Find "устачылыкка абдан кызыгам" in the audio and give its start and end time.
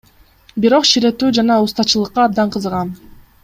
1.67-2.95